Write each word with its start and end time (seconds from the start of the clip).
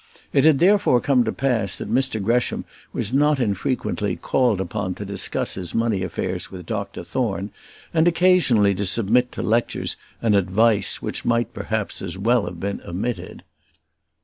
It 0.33 0.45
had 0.45 0.57
therefore 0.57 0.99
come 0.99 1.23
to 1.25 1.31
pass 1.31 1.77
that 1.77 1.87
Mr 1.87 2.19
Gresham 2.19 2.65
was 2.91 3.13
not 3.13 3.39
unfrequently 3.39 4.15
called 4.15 4.59
upon 4.59 4.95
to 4.95 5.05
discuss 5.05 5.53
his 5.53 5.75
money 5.75 6.01
affairs 6.01 6.49
with 6.49 6.65
Dr 6.65 7.03
Thorne, 7.03 7.51
and 7.93 8.07
occasionally 8.07 8.73
to 8.73 8.85
submit 8.87 9.31
to 9.33 9.43
lectures 9.43 9.97
and 10.19 10.35
advice 10.35 11.03
which 11.03 11.23
might 11.23 11.53
perhaps 11.53 12.01
as 12.01 12.17
well 12.17 12.45
have 12.45 12.59
been 12.59 12.81
omitted. 12.81 13.43